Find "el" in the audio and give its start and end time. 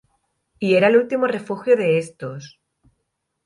0.87-0.97